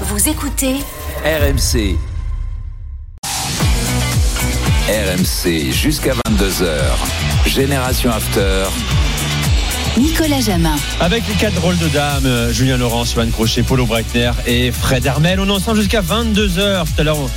[0.00, 0.74] Vous écoutez
[1.24, 1.96] RMC.
[4.88, 6.64] RMC jusqu'à 22h.
[7.46, 8.64] Génération After.
[9.96, 10.74] Nicolas Jamin.
[11.00, 15.06] Avec les quatre drôles de dames, euh, Julien Laurent, Johan Crochet, Paulo Breitner et Fred
[15.06, 15.38] Hermel.
[15.38, 16.84] On est ensemble jusqu'à 22h.
[16.84, 17.30] Tout à l'heure, on,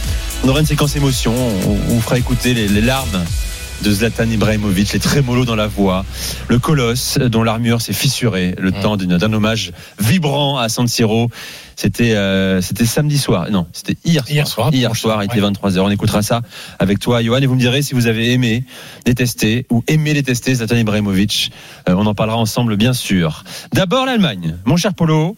[0.44, 1.34] on aura une séquence émotion.
[1.36, 3.24] On, on fera écouter les, les larmes
[3.84, 6.06] de Zlatan Ibrahimovic, les trémolos dans la voix,
[6.48, 11.30] le colosse dont l'armure s'est fissurée, le temps d'une- d'un hommage vibrant à San Siro.
[11.80, 14.34] C'était euh, c'était samedi soir, non, c'était hier soir.
[14.34, 15.52] Hier soir, Hier soir, il était ouais.
[15.52, 15.80] 23h.
[15.82, 16.42] On écoutera ça
[16.80, 18.64] avec toi, Johan, et vous me direz si vous avez aimé,
[19.06, 21.52] détesté ou aimé détester Zlatan Ibrahimovic.
[21.88, 23.44] Euh, on en parlera ensemble, bien sûr.
[23.74, 25.36] D'abord l'Allemagne, mon cher Polo.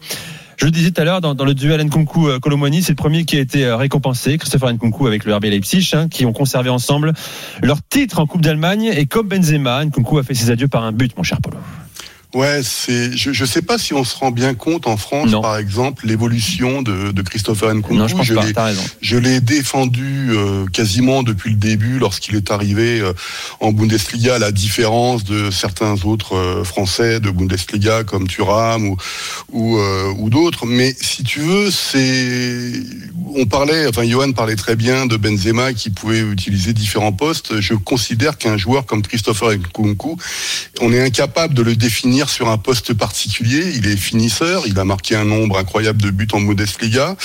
[0.60, 2.40] Je le disais tout à l'heure, dans, dans le duel Nkunku euh,
[2.82, 6.10] c'est le premier qui a été euh, récompensé, Christopher Nkunku avec le RB Leipzig, hein,
[6.10, 7.14] qui ont conservé ensemble
[7.64, 8.92] leur titre en Coupe d'Allemagne.
[8.94, 11.56] Et comme Benzema, Nkunku a fait ses adieux par un but, mon cher Polo.
[12.36, 13.18] Ouais, c'est.
[13.18, 15.42] Je ne sais pas si on se rend bien compte en France, Non.
[15.42, 17.96] par exemple, l'évolution de, de Christopher Nkunku.
[17.96, 18.46] non, je pense pas.
[18.46, 18.84] l'ai- T'as raison.
[19.02, 23.14] Je l'ai défendu euh, quasiment depuis le début lorsqu'il est arrivé euh,
[23.62, 28.98] en Bundesliga, à la différence de certains autres euh, Français de Bundesliga comme Thuram ou
[29.52, 30.68] ou, euh, ou d'autres.
[30.68, 32.74] Mais si tu veux, c'est
[33.36, 37.60] on parlait, enfin Johan parlait très bien de Benzema qui pouvait utiliser différents postes.
[37.60, 40.16] Je considère qu'un joueur comme Christopher Nkunku,
[40.82, 43.72] on est incapable de le définir sur un poste particulier.
[43.76, 47.16] Il est finisseur, il a marqué un nombre incroyable de buts en Bundesliga.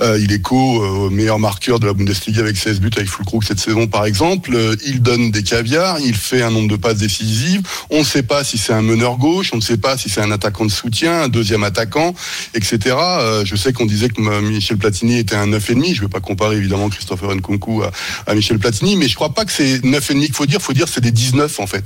[0.00, 3.88] Euh, il est co-meilleur marqueur de la Bundesliga avec 16 buts avec Fulkrug cette saison
[3.88, 4.54] par exemple.
[4.54, 7.62] Euh, il donne des caviars, il fait un nombre de passes décisives.
[7.90, 10.20] On ne sait pas si c'est un meneur gauche, on ne sait pas si c'est
[10.20, 12.14] un attaquant de soutien, un deuxième attaquant,
[12.54, 12.78] etc.
[12.96, 15.94] Euh, je sais qu'on disait que euh, Michel Platini était un 9,5.
[15.94, 17.90] Je ne vais pas comparer évidemment Christopher Nkunku à,
[18.26, 20.72] à Michel Platini, mais je crois pas que c'est 9,5 qu'il faut dire, il faut
[20.72, 21.84] dire que c'est des 19 en fait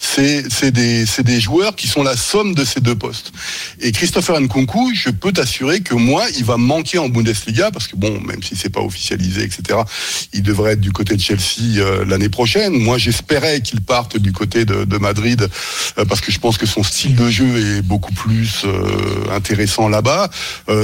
[0.00, 3.32] c'est des, joueurs qui sont la somme de ces deux postes.
[3.80, 7.96] Et Christopher Nkunku, je peux t'assurer que moi, il va manquer en Bundesliga parce que
[7.96, 9.80] bon, même si c'est pas officialisé, etc.,
[10.32, 12.72] il devrait être du côté de Chelsea euh, l'année prochaine.
[12.72, 15.48] Moi, j'espérais qu'il parte du côté de, Madrid
[15.98, 19.88] euh, parce que je pense que son style de jeu est beaucoup plus euh, intéressant
[19.88, 20.30] là-bas.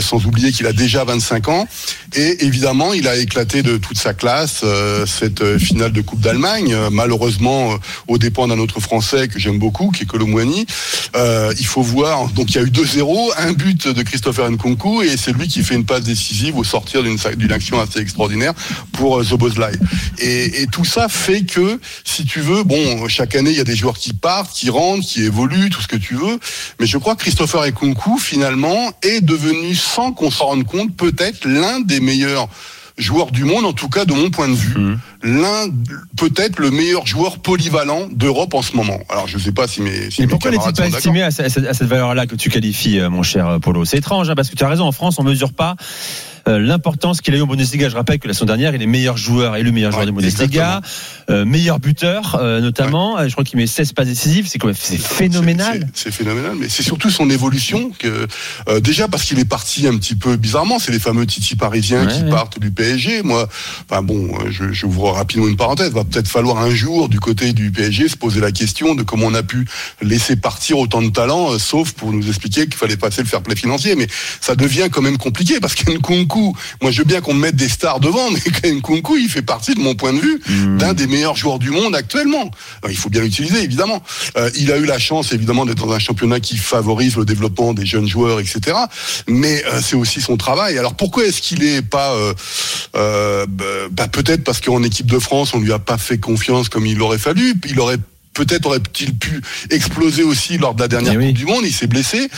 [0.01, 1.69] Sans oublier qu'il a déjà 25 ans
[2.15, 4.65] et évidemment, il a éclaté de toute sa classe
[5.07, 6.77] cette finale de Coupe d'Allemagne.
[6.91, 7.79] Malheureusement,
[8.09, 10.67] aux dépens d'un autre Français que j'aime beaucoup, qui est Colomwani.
[11.15, 15.03] Euh, il faut voir, donc il y a eu 2-0, un but de Christopher Nkunku,
[15.03, 18.53] et c'est lui qui fait une passe décisive au sortir d'une action assez extraordinaire
[18.93, 19.73] pour euh, Zobozlai.
[20.19, 23.65] Et, et tout ça fait que, si tu veux, bon, chaque année, il y a
[23.65, 26.39] des joueurs qui partent, qui rentrent, qui évoluent, tout ce que tu veux,
[26.81, 31.47] mais je crois que Christopher Nkunku, finalement, est devenu, sans qu'on s'en rende compte, peut-être
[31.47, 32.49] l'un des meilleurs
[32.99, 34.99] joueurs du monde, en tout cas de mon point de vue, Mhm.
[35.23, 35.69] l'un,
[36.17, 38.99] peut-être le meilleur joueur polyvalent d'Europe en ce moment.
[39.11, 41.43] Alors je sais pas si mes, si Et mes pourquoi n'est-il pas estimé à, ce-
[41.43, 44.49] à cette- valeur-là que tu qualifies, euh, mon cher euh, Polo C'est étrange, hein, parce
[44.49, 45.77] que tu as raison, en France, on mesure pas
[46.47, 47.89] l'importance qu'il a eu au Bundesliga.
[47.89, 50.07] Je rappelle que la saison dernière, il est meilleur joueur et le meilleur joueur Ouais,
[50.07, 50.81] de Bundesliga,
[51.31, 53.19] euh, meilleur buteur euh, notamment.
[53.19, 55.89] Euh, Je crois qu'il met 16 passes décisives, c'est quand même c'est phénoménal.
[55.95, 58.27] C'est phénoménal, mais c'est surtout son évolution que
[58.69, 60.79] euh, déjà parce qu'il est parti un petit peu bizarrement.
[60.79, 63.23] C'est les fameux Titi parisiens Ouais, qui partent du PSG.
[63.23, 63.49] Moi,
[63.89, 65.93] enfin bon, euh, je, je ouvre rapidement une parenthèse.
[65.93, 69.27] Va peut-être falloir un jour du côté du PSG se poser la question de comment
[69.27, 69.67] on a pu
[70.03, 73.43] laisser partir autant de talents, euh, sauf pour nous expliquer qu'il fallait passer le fair
[73.43, 73.95] play financier.
[73.97, 74.07] Mais
[74.41, 76.36] ça devient quand même compliqué parce qu'Nkunku,
[76.83, 78.31] moi je veux bien qu'on me mette des stars devant,
[78.65, 80.79] mais Nkunku, il fait partie de mon point de vue Mmh.
[80.79, 82.51] d'un des meilleurs joueurs du monde actuellement.
[82.83, 84.03] Alors, il faut bien l'utiliser, évidemment.
[84.37, 87.75] Euh, il a eu la chance, évidemment, d'être dans un championnat qui favorise le développement
[87.75, 88.77] des jeunes joueurs, etc.
[89.27, 90.79] Mais euh, c'est aussi son travail.
[90.79, 92.35] Alors pourquoi est-ce qu'il est pas euh,
[92.97, 96.69] euh, bah, bah, peut-être parce qu'en équipe de France, on lui a pas fait confiance
[96.69, 97.55] comme il aurait fallu?
[97.69, 97.99] Il aurait
[98.37, 101.27] Peut-être aurait-il pu exploser aussi lors de la dernière Eh oui.
[101.29, 101.65] Coupe du Monde.
[101.65, 102.29] Il s'est blessé.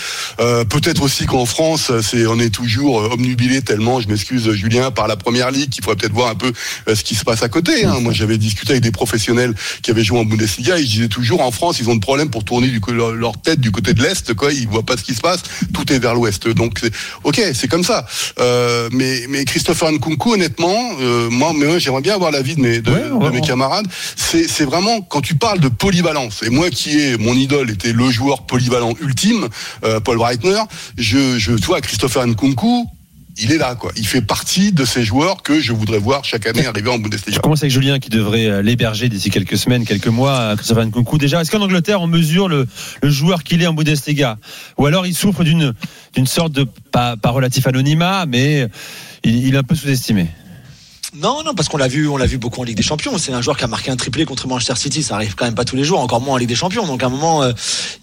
[0.41, 4.91] Euh, Peut-être aussi qu'en France, c'est on est toujours euh, omnubilé tellement, je m'excuse Julien,
[4.91, 6.53] par la Première Ligue, qu'il faudrait peut-être voir un peu
[6.89, 7.85] euh, ce qui se passe à côté.
[7.85, 7.99] hein.
[8.01, 10.79] Moi, j'avais discuté avec des professionnels qui avaient joué en Bundesliga.
[10.79, 13.71] Ils disaient toujours en France, ils ont de problèmes pour tourner du, leur, tête du
[13.73, 14.35] côté de l'est.
[14.35, 15.41] Quoi, ils voient pas ce qui se passe.
[15.75, 16.47] Tout est vers l'ouest.
[16.49, 16.81] Donc,
[17.25, 18.07] ok, c'est comme ça.
[18.39, 22.81] Euh, mais, mais Christopher Nkunku, honnêtement, euh, moi, mais j'aimerais bien avoir l'avis de mes,
[22.81, 23.87] de, Ouais, mes camarades.
[24.17, 26.43] C'est c'est vraiment quand tu parles de polyvalence.
[26.43, 29.49] Et moi, qui est mon idole, était le joueur polyvalent ultime,
[29.85, 30.61] euh, Paul Breitner.
[30.99, 32.85] Je, je, tu vois, Christopher Nkunku.
[33.41, 33.91] Il est là, quoi.
[33.97, 37.03] Il fait partie de ces joueurs que je voudrais voir chaque année arriver en Je
[37.03, 37.39] Bundesliga.
[37.41, 41.17] commence avec Julien qui devrait euh, l'héberger d'ici quelques semaines, quelques mois, euh, Christopher Nkunku.
[41.17, 42.67] Déjà, est-ce qu'en Angleterre, on mesure le,
[43.03, 44.37] le joueur qu'il est en Bundesliga?
[44.77, 45.73] Ou alors il souffre d'une
[46.15, 48.67] d'une sorte de, pas, pas relatif anonymat, mais
[49.25, 50.27] il, il est un peu sous-estimé
[51.17, 53.17] Non, non, parce qu'on l'a vu, on l'a vu beaucoup en Ligue des Champions.
[53.17, 55.03] C'est un joueur qui a marqué un triplé contre Manchester City.
[55.03, 56.87] Ça arrive quand même pas tous les jours, encore moins en Ligue des Champions.
[56.87, 57.53] Donc à un moment, euh,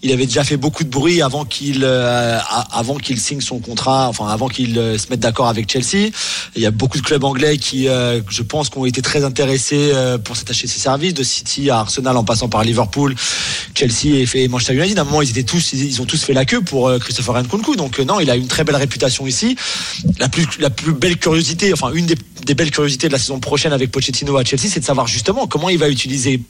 [0.02, 2.38] il avait déjà fait beaucoup de bruit avant qu'il, euh,
[2.72, 6.10] avant qu'il signe son contrat, enfin avant qu'il euh, se mette d'accord avec Chelsea.
[6.56, 9.22] Il y a beaucoup de clubs anglais qui, euh, je pense, qui ont été très
[9.22, 9.92] intéressés
[10.24, 13.14] pour s'attacher ses services, de City à Arsenal en passant par Liverpool,
[13.74, 14.98] Chelsea et, fait Manchester United.
[14.98, 17.76] À un moment, ils étaient tous, ils, ont tous fait la queue pour Christopher Nkunku.
[17.76, 19.56] Donc non, il a une très belle réputation ici.
[20.18, 23.40] La plus, la plus belle curiosité, enfin une des, des belles curiosités de la saison
[23.40, 26.40] prochaine avec Pochettino à Chelsea, c'est de savoir justement comment il va utiliser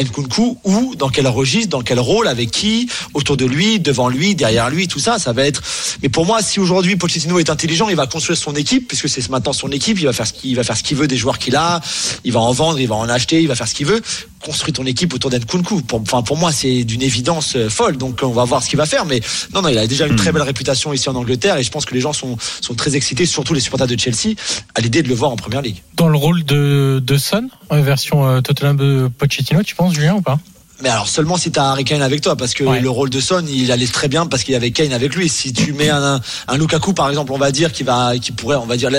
[0.00, 4.34] Nkunku, où, dans quel registre, dans quel rôle, avec qui, autour de lui, devant lui,
[4.34, 5.62] derrière lui, tout ça, ça va être.
[6.02, 9.28] Mais pour moi, si aujourd'hui Pochettino est intelligent, il va construire son équipe, puisque c'est
[9.28, 11.80] maintenant son équipe, il va faire ce qu'il veut des joueurs qu'il a,
[12.24, 14.00] il va en vendre, il va en acheter, il va faire ce qu'il veut.
[14.44, 15.82] Construire ton équipe autour d'Nkunku.
[15.82, 17.96] Pour, enfin, pour moi, c'est d'une évidence euh, folle.
[17.96, 19.04] Donc, on va voir ce qu'il va faire.
[19.04, 19.20] Mais
[19.54, 21.84] non, non, il a déjà une très belle réputation ici en Angleterre, et je pense
[21.84, 24.34] que les gens sont sont très excités, surtout les supporters de Chelsea,
[24.74, 25.82] à l'idée de le voir en première ligue.
[25.96, 30.22] Dans le rôle de, de Son, version euh, Tottenham de Pochettino, tu penses, Julien, ou
[30.22, 30.38] pas?
[30.82, 32.80] Mais alors seulement si t'as Harry Kane avec toi, parce que Ouais.
[32.80, 35.28] le rôle de Son, il allait très bien parce qu'il avait Kane avec lui.
[35.28, 38.56] Si tu mets un, un Lukaku par exemple, on va dire qui va, qui pourrait,
[38.56, 38.90] on va dire.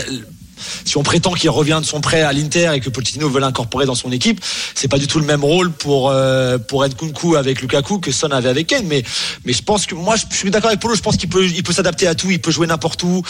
[0.86, 3.86] Si on prétend qu'il revient de son prêt à l'Inter et que Pochettino veut l'incorporer
[3.86, 4.44] dans son équipe,
[4.76, 8.32] c'est pas du tout le même rôle pour euh, pour Nkunku avec Lukaku que Son
[8.32, 8.86] avait avec Kane.
[8.88, 9.04] Mais
[9.46, 10.96] je pense que moi je suis d'accord avec Polo.
[10.96, 13.24] Je pense qu'il peut il peut s'adapter à tout, il peut jouer n'importe où.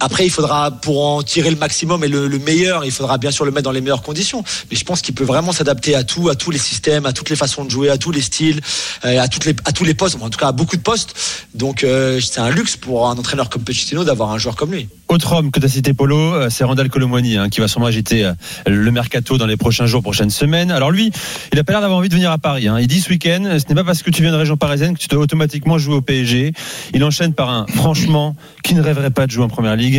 [0.00, 3.30] Après, il faudra, pour en tirer le maximum et le, le meilleur, il faudra bien
[3.30, 4.42] sûr le mettre dans les meilleures conditions.
[4.70, 7.30] Mais je pense qu'il peut vraiment s'adapter à tout, à tous les systèmes, à toutes
[7.30, 8.60] les façons de jouer, à tous les styles,
[9.04, 11.14] euh, à, les, à tous les postes, en tout cas à beaucoup de postes.
[11.54, 14.88] Donc, euh, c'est un luxe pour un entraîneur comme Pochettino d'avoir un joueur comme lui.
[15.08, 17.86] Autre homme que tu as cité, Polo, euh, c'est Randall Colomwani, hein, qui va sûrement
[17.86, 18.30] agiter
[18.66, 20.70] le mercato dans les prochains jours, prochaines semaines.
[20.70, 21.12] Alors lui,
[21.52, 22.68] il a pas l'air d'avoir envie de venir à Paris.
[22.68, 22.78] hein.
[22.80, 25.00] Il dit ce week-end, ce n'est pas parce que tu viens de région parisienne que
[25.00, 26.52] tu dois automatiquement jouer au PSG.
[26.94, 29.89] Il enchaîne par un franchement qui ne rêverait pas de jouer en première ligue?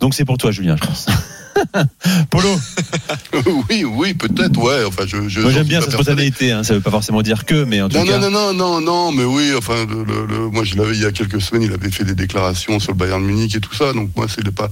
[0.00, 1.06] Donc c'est pour toi, Julien, je pense.
[2.30, 2.48] Polo,
[3.70, 4.84] oui, oui, peut-être, ouais.
[4.86, 6.52] Enfin, je, je moi j'aime bien cette spontanéité.
[6.52, 6.62] Hein.
[6.62, 8.18] Ça veut pas forcément dire que, mais en tout Non, cas.
[8.18, 11.02] non, non, non, non, non, mais oui, enfin, le, le- le- moi je l'avais il
[11.02, 13.74] y a quelques semaines, il avait fait des déclarations sur le Bayern Munich et tout
[13.74, 14.70] ça, donc moi c'est pas.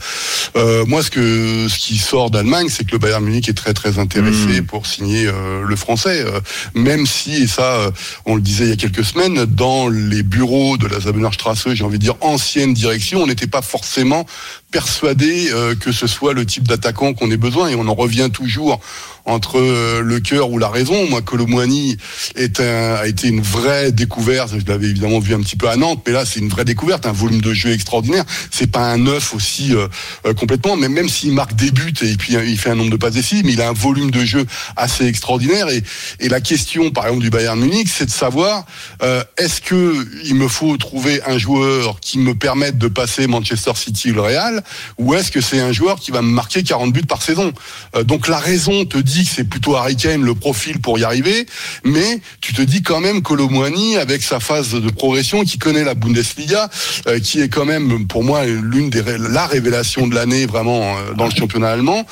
[0.56, 3.74] Euh, moi, ce que ce qui sort d'Allemagne, c'est que le Bayern Munich est très
[3.74, 4.66] très intéressé Mm.
[4.66, 6.40] pour signer euh, le français, euh,
[6.74, 7.90] même si et ça,
[8.24, 11.84] on le disait il y a quelques semaines, dans les bureaux de la Zabenerstrasse, j'ai
[11.84, 14.26] envie de dire ancienne direction, on n'était pas forcément
[14.70, 18.28] persuadé euh, que ce soit le type d'attaquant qu'on ait besoin et on en revient
[18.32, 18.80] toujours
[19.28, 21.08] entre euh, le cœur ou la raison.
[21.08, 21.96] Moi, Colomwani
[22.34, 24.52] est un, a été une vraie découverte.
[24.58, 27.06] Je l'avais évidemment vu un petit peu à Nantes, mais là, c'est une vraie découverte,
[27.06, 28.24] un volume de jeu extraordinaire.
[28.50, 29.86] C'est pas un neuf aussi euh,
[30.26, 32.90] euh, complètement, mais même s'il marque des buts et puis euh, il fait un nombre
[32.90, 34.46] de passes décisives, mais il a un volume de jeu
[34.76, 35.68] assez extraordinaire.
[35.68, 35.82] Et,
[36.20, 38.64] et la question, par exemple, du Bayern Munich, c'est de savoir
[39.02, 39.94] euh, est-ce que
[40.24, 44.22] il me faut trouver un joueur qui me permette de passer Manchester City ou le
[44.22, 44.62] Real,
[44.98, 47.52] ou est-ce que c'est un joueur qui va me marquer 40 buts par saison?
[47.96, 51.04] Euh, Donc la raison te dit que c'est plutôt Harry Kane le profil pour y
[51.04, 51.46] arriver,
[51.84, 55.94] mais tu te dis quand même Colomwani avec sa phase de progression, qui connaît la
[55.94, 56.68] Bundesliga,
[57.06, 61.14] euh, qui est quand même pour moi l'une des la révélation de l'année vraiment euh,
[61.14, 62.04] dans le championnat allemand.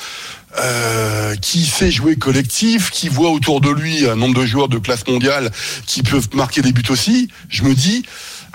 [0.59, 4.79] euh, qui sait jouer collectif, qui voit autour de lui un nombre de joueurs de
[4.79, 5.51] classe mondiale
[5.85, 8.03] qui peuvent marquer des buts aussi, je me dis,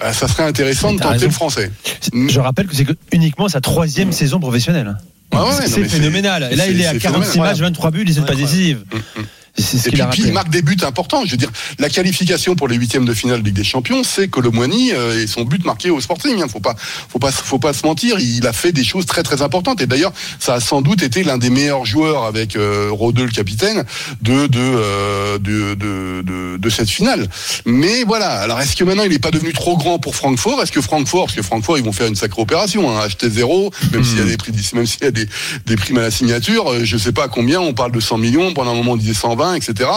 [0.00, 1.26] ça serait intéressant de tenter raison.
[1.26, 1.70] le français.
[2.12, 4.96] Je rappelle que c'est que uniquement sa troisième saison professionnelle.
[5.32, 6.48] Ah ouais, c'est phénoménal.
[6.50, 7.52] Et là, il est à c'est 46 phénoménal.
[7.52, 8.84] matchs, 23 buts, il est pas décisive.
[8.92, 9.24] Mm, mm.
[9.58, 11.24] C'est ce Et puis, a puis il marque des buts importants.
[11.26, 14.28] Je veux dire, la qualification pour les huitièmes de finale de Ligue des Champions, c'est
[14.28, 16.40] Colomwani euh, et son but marqué au Sporting.
[16.40, 16.46] Hein.
[16.48, 18.18] Faut pas, faut pas, faut pas se mentir.
[18.18, 19.80] Il a fait des choses très très importantes.
[19.80, 23.30] Et d'ailleurs, ça a sans doute été l'un des meilleurs joueurs avec euh, Rodeux, le
[23.30, 23.84] capitaine,
[24.22, 27.28] de de, euh, de de de de cette finale.
[27.66, 28.30] Mais voilà.
[28.40, 30.62] Alors, est-ce que maintenant il est pas devenu trop grand pour Francfort?
[30.62, 33.70] Est-ce que Francfort, parce que Francfort, ils vont faire une sacrée opération, hein, acheter zéro,
[33.92, 35.28] même s'il y a des prix, même s'il y a des,
[35.66, 37.60] des primes à la signature, euh, je sais pas à combien.
[37.60, 38.54] On parle de 100 millions.
[38.54, 39.90] Pendant un moment, on disait 120, etc.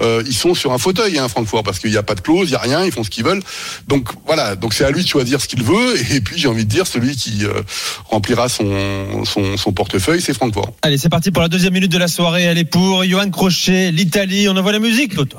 [0.00, 2.48] Euh, ils sont sur un fauteuil, hein, Francfort, parce qu'il n'y a pas de clause,
[2.48, 3.42] il y a rien, ils font ce qu'ils veulent.
[3.88, 4.56] Donc voilà.
[4.56, 5.94] Donc c'est à lui de choisir ce qu'il veut.
[6.12, 7.62] Et puis j'ai envie de dire, celui qui euh,
[8.08, 10.72] remplira son, son son portefeuille, c'est Francfort.
[10.82, 12.44] Allez, c'est parti pour la deuxième minute de la soirée.
[12.44, 14.48] Elle est pour Johan Crochet, l'Italie.
[14.48, 15.36] On envoie la musique, Toto.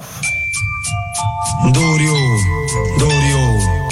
[1.72, 2.14] Dorio,
[2.98, 3.84] Dorio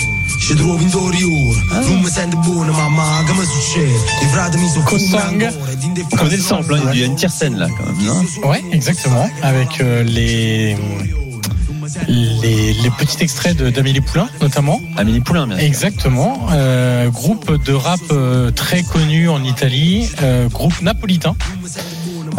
[0.41, 4.67] Ci trovi in Dorio Non mi sento buono mamma Che mi succede I frati mi
[4.67, 5.70] sono Kosang.
[6.13, 8.05] On connaît le sample, hein, il y a une tire scène là quand même.
[8.05, 9.29] non Ouais, exactement.
[9.41, 10.75] Avec euh, les,
[12.07, 14.79] les les petits extraits de- d'Amélie Poulain, notamment.
[14.97, 15.65] Amélie Poulain, bien sûr.
[15.65, 16.47] Exactement.
[16.51, 21.35] Euh, groupe de rap euh, très connu en Italie, euh, groupe napolitain.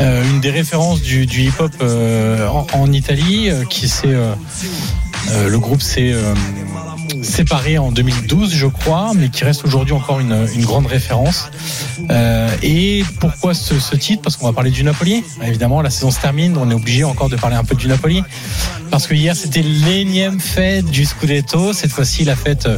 [0.01, 4.35] Euh, une des références du, du hip-hop euh, en, en Italie, euh, qui euh,
[5.33, 5.83] euh, le groupe
[6.15, 6.35] euh,
[7.23, 11.51] séparé en 2012, je crois, mais qui reste aujourd'hui encore une, une grande référence.
[12.11, 14.23] Euh, Et pourquoi ce, ce titre?
[14.23, 15.25] Parce qu'on va parler du Napoli.
[15.43, 18.23] Évidemment, la saison se termine, on est obligé encore de parler un peu du Napoli.
[18.91, 21.73] Parce que hier, c'était l'énième fête du Scudetto.
[21.73, 22.77] Cette fois-ci, la fête euh,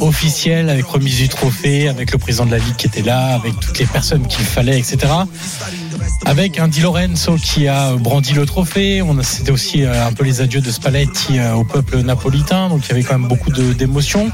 [0.00, 3.58] officielle avec remise du trophée, avec le président de la Ligue qui était là, avec
[3.60, 4.98] toutes les personnes qu'il fallait, etc.
[6.24, 9.02] Avec un Di Lorenzo qui a brandi le trophée.
[9.22, 12.68] C'était aussi euh, un peu les adieux de Spalletti euh, au peuple napolitain.
[12.68, 14.30] Donc il y avait quand même beaucoup d'émotions.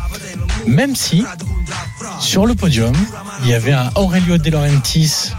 [0.67, 1.25] Même si,
[2.21, 2.95] sur le podium,
[3.43, 5.33] il y avait un Aurelio De Laurentiis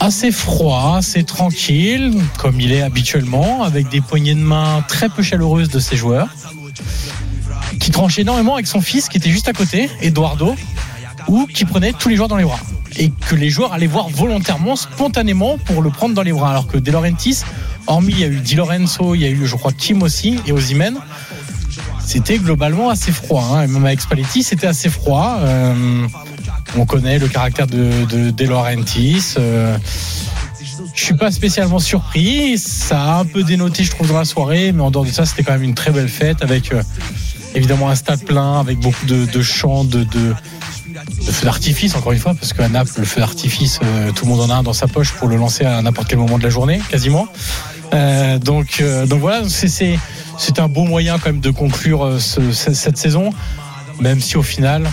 [0.00, 5.22] assez froid, assez tranquille, comme il est habituellement, avec des poignées de main très peu
[5.22, 6.28] chaleureuses de ses joueurs,
[7.80, 10.56] qui tranchait énormément avec son fils qui était juste à côté, Eduardo,
[11.28, 12.60] ou qui prenait tous les joueurs dans les bras.
[12.98, 16.50] Et que les joueurs allaient voir volontairement, spontanément, pour le prendre dans les bras.
[16.50, 17.42] Alors que De Laurentiis,
[17.86, 20.40] hormis il y a eu Di Lorenzo, il y a eu, je crois, Kim aussi,
[20.46, 20.96] et Ozymen,
[22.04, 23.44] c'était globalement assez froid.
[23.52, 23.62] hein.
[23.64, 25.38] Et même avec Spalletti, c'était assez froid.
[25.40, 26.06] Euh,
[26.78, 29.34] on connaît le caractère de, de, De Laurentiis.
[29.38, 29.76] Euh,
[30.94, 32.56] je suis pas spécialement surpris.
[32.58, 34.72] Ça a un peu dénoté, je trouve, dans la soirée.
[34.72, 36.82] Mais en dehors de ça, c'était quand même une très belle fête avec euh,
[37.54, 40.06] évidemment un stade plein, avec beaucoup de, chants, de,
[41.04, 44.30] de feux d'artifice, encore une fois, parce qu'à Naples, le feu d'artifice, euh, tout le
[44.30, 46.42] monde en a un dans sa poche pour le lancer à n'importe quel moment de
[46.42, 47.28] la journée, quasiment.
[47.94, 49.98] Euh, donc, euh, donc voilà, c'est,
[50.58, 53.30] un beau moyen quand même de conclure ce- ce- cette saison,
[54.00, 54.88] même si au final,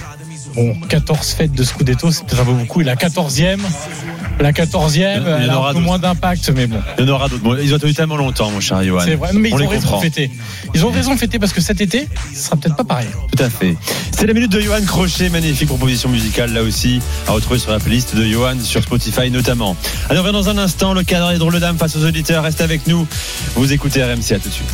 [0.55, 2.81] bon, 14 fêtes de Scudetto, c'est peut-être un peu beaucoup.
[2.81, 3.57] Et la 14e,
[4.39, 5.86] la 14e, Il y en elle a aura un peu d'autres.
[5.86, 6.79] moins d'impact, mais bon.
[6.98, 7.43] Il y en aura d'autres.
[7.43, 9.01] Bon, Ils ont tenu tellement longtemps, mon cher Johan.
[9.05, 9.98] C'est vrai, mais ils On ont raison comprend.
[9.98, 10.31] de fêter.
[10.74, 13.07] Ils ont raison de fêter parce que cet été, ce sera peut-être pas pareil.
[13.36, 13.75] Tout à fait.
[14.12, 17.79] C'est la minute de Johan Crochet, magnifique proposition musicale là aussi, à retrouver sur la
[17.79, 19.75] playlist de Johan sur Spotify notamment.
[20.10, 22.88] Revient dans un instant, le cadre des drôles de dames face aux auditeurs, restez avec
[22.88, 23.05] nous.
[23.55, 24.74] Vous écoutez RMC, à tout de suite.